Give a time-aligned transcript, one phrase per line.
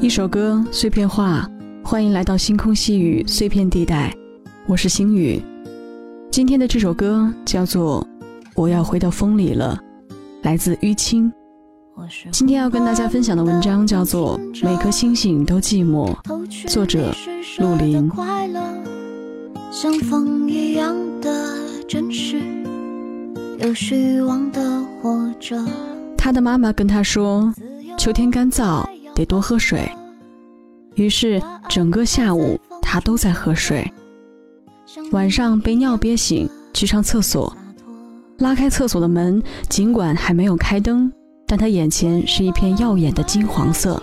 [0.00, 1.44] 一首歌，碎片化，
[1.82, 4.14] 欢迎来到星空细雨碎片地带，
[4.68, 5.42] 我是星雨。
[6.30, 8.00] 今天的这首歌叫做
[8.54, 9.76] 《我要回到风里了》，
[10.42, 11.30] 来自淤青。
[12.30, 16.14] 今天要跟大家分享的文章叫做《每颗星星都寂寞》，
[16.68, 17.12] 作者
[17.58, 18.08] 陆林。
[19.72, 21.56] 像风一样的
[21.88, 22.40] 真实，
[23.58, 25.58] 有虚妄的活着。
[26.16, 27.52] 他的妈妈跟他说
[27.98, 29.90] ：“秋天干燥，得多喝水。”
[30.98, 33.90] 于是整个下午他都在喝水。
[35.12, 37.56] 晚上被尿憋醒，去上厕所，
[38.38, 41.10] 拉开厕所的门，尽管还没有开灯。
[41.46, 44.02] 但他眼前是一片耀眼的金黄色，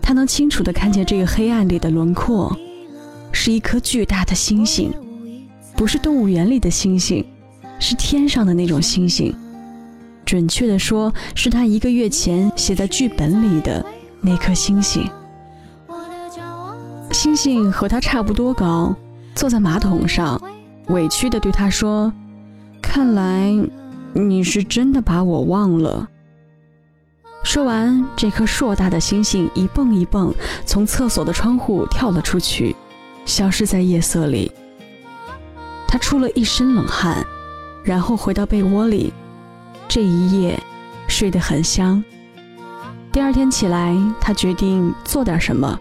[0.00, 2.56] 他能清楚地看见这个黑暗里的轮廓，
[3.30, 4.90] 是一颗巨大的星星，
[5.76, 7.22] 不是动物园里的星星，
[7.78, 9.34] 是天上的那种星星。
[10.24, 13.84] 准确地说，是他一个月前写在剧本里的
[14.22, 15.06] 那颗星星。
[17.24, 18.94] 星星和他差不多高，
[19.34, 20.38] 坐在马桶上，
[20.88, 22.12] 委屈地对他说
[22.82, 23.50] ：“看来
[24.12, 26.06] 你是真的把我忘了。”
[27.42, 30.34] 说完，这颗硕大的星星一蹦一蹦，
[30.66, 32.76] 从厕所的窗户跳了出去，
[33.24, 34.52] 消失在夜色里。
[35.88, 37.24] 他出了一身冷汗，
[37.82, 39.10] 然后回到被窝里。
[39.88, 40.62] 这一夜
[41.08, 42.04] 睡得很香。
[43.10, 45.80] 第二天起来，他决定做点什么。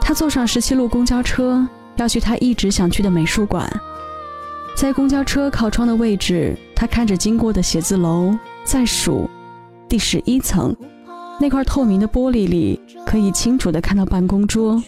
[0.00, 3.70] 他坐上十七路公交车，要去他一直想去的美术馆。
[4.76, 9.28] 在公交车靠窗的位置，他看着经过的写字楼，在数。
[9.88, 10.74] 第十一层，
[11.38, 14.82] 那块透明的玻璃里可以清楚地看到办公桌。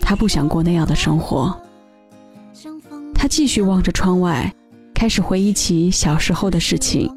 [0.00, 1.58] 他不想过那样的生活。
[3.14, 4.54] 他继续望着窗外，
[4.94, 7.10] 开始回忆起小时候的事情。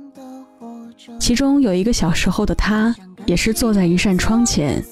[1.19, 4.83] 其中有一个小时候的他，也是坐在一扇窗前，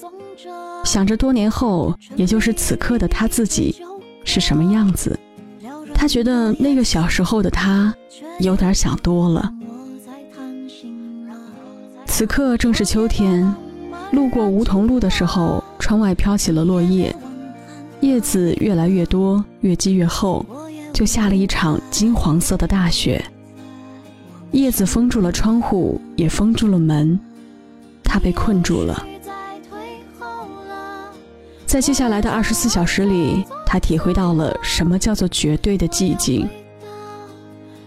[0.88, 3.76] 想着多年后，也就是此刻的他自己
[4.24, 5.20] 是什么样子。
[5.94, 7.94] 他觉得那个小时候的他，
[8.40, 9.52] 有点想多了。
[12.06, 13.54] 此刻正是秋天，
[14.12, 17.14] 路过梧桐路的时候，窗外飘起了落叶，
[18.00, 20.42] 叶子越来越多，越积越厚，
[20.94, 23.22] 就下了一场金黄色的大雪。
[24.52, 27.20] 叶子封住了窗户，也封住了门，
[28.02, 29.04] 他被困住了。
[31.68, 36.48] 在接下来的二十四小时里，他体会到了什么叫做绝对的寂静。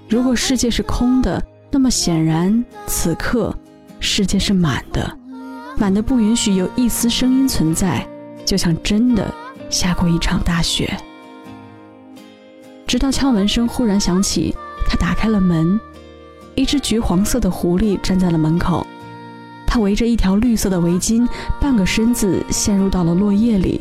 [0.08, 3.52] 如果世界是空的，那么显然此刻。
[4.00, 5.18] 世界是满的，
[5.78, 8.08] 满的不允许有一丝声音存在，
[8.46, 9.34] 就像真的
[9.68, 10.96] 下过一场大雪。
[12.86, 14.56] 直到敲门声忽然响起，
[14.88, 15.80] 他打开了门，
[16.54, 18.86] 一只橘黄色的狐狸站在了门口，
[19.74, 21.26] 他围着一条绿色的围巾，
[21.62, 23.80] 半个身子陷入到了落叶里，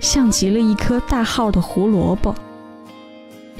[0.00, 2.34] 像极了一颗大号的胡萝卜。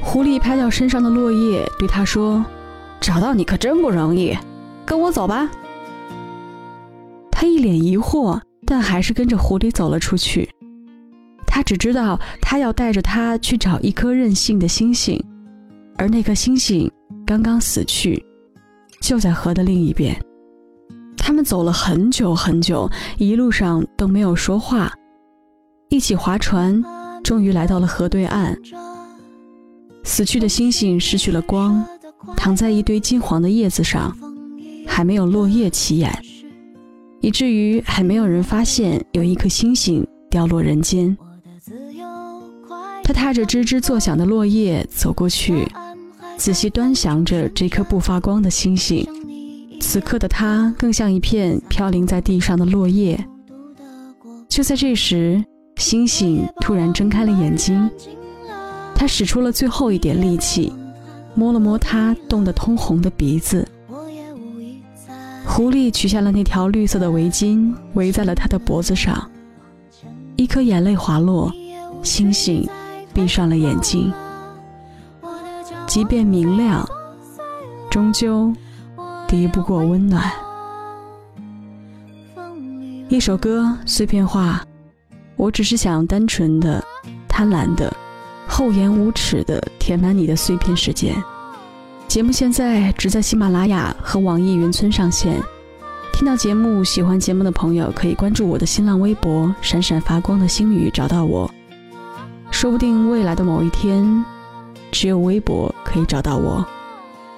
[0.01, 2.43] 狐狸拍掉身上的落叶，对他说
[3.03, 4.35] ：“找到你可真不容易，
[4.87, 5.51] 跟我走吧。”
[7.31, 10.49] 他一脸疑惑，但还是跟着狐狸走了出去。
[11.47, 15.23] 他只知道，他要带着他去找一颗任性的星星，
[15.99, 16.91] 而那颗星星
[17.27, 18.25] 刚刚死去，
[19.03, 20.19] 就在河的另一边。
[21.29, 24.91] 他们走了很久很久，一路上都没有说话，
[25.91, 26.83] 一起划船，
[27.23, 28.57] 终于来到了河对岸。
[30.05, 31.85] 死去的星星失去了光，
[32.35, 34.17] 躺在一堆金黄的叶子上，
[34.87, 36.11] 还没有落叶起眼。
[37.21, 41.15] 以至于还没有人发现有一颗星星掉落人间。
[43.05, 45.71] 他踏着吱吱作响的落叶走过去，
[46.39, 49.07] 仔细端详着这颗不发光的星星。
[49.81, 53.23] 此刻的他更像一片飘零在地上的落叶。
[54.49, 55.43] 就在这时，
[55.77, 57.89] 星星突然睁开了眼睛，
[58.95, 60.73] 他使出了最后一点力气，
[61.35, 63.67] 摸了摸他冻得通红的鼻子。
[65.47, 69.31] 狐狸取下了那条绿色的围巾，围在了他的脖子上。
[70.37, 71.53] 一颗眼泪滑落，
[72.03, 72.69] 星星
[73.13, 74.13] 闭上了眼睛。
[75.87, 76.87] 即便明亮，
[77.91, 78.53] 终究
[79.29, 80.33] 敌不过温暖。
[83.11, 84.65] 一首歌，碎片化。
[85.37, 86.83] 我只是想单纯的、
[87.29, 87.95] 贪婪的、
[88.49, 91.15] 厚颜无耻的填满你的碎片时间。
[92.09, 95.39] 节目现在只在喜马拉雅和网易云村上线。
[96.15, 101.49] 听到节目、喜欢节目的朋友，可以关注我的新浪微博“闪闪发光的星宇”，找到我。
[102.51, 104.25] 说不定未来的某一天，
[104.91, 106.67] 只有微博可以找到我。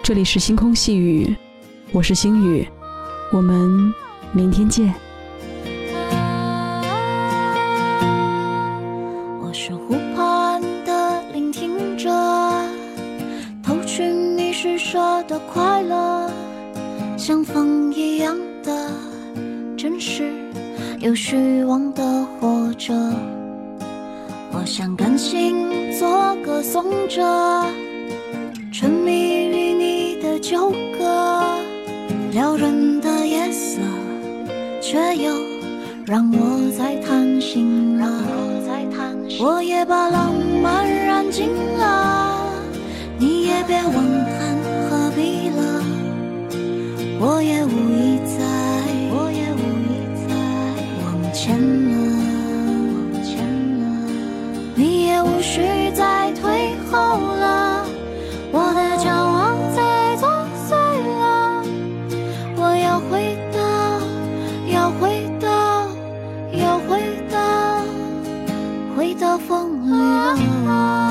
[0.04, 1.36] 这里是星空细雨，
[1.92, 2.66] 我是星宇，
[3.32, 3.92] 我们
[4.32, 4.94] 明天见。
[9.52, 12.08] 是湖畔的聆听者，
[13.62, 16.30] 偷去你施舍的快乐，
[17.18, 18.90] 像风一样的
[19.76, 20.32] 真实，
[21.00, 22.94] 有虚妄的活着。
[24.52, 27.20] 我想甘心做个颂者，
[28.72, 30.99] 沉迷于你的纠葛，
[32.32, 33.80] 撩人的夜色，
[34.80, 35.32] 却又
[36.06, 38.08] 让我在贪心了。
[39.40, 40.32] 我也把浪
[40.62, 41.48] 漫燃尽
[41.78, 42.52] 了，
[43.18, 44.56] 你也别问看
[44.88, 45.82] 何必了。
[47.20, 47.59] 我也。
[69.86, 71.09] 亮了